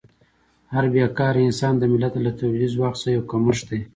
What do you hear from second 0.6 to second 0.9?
هر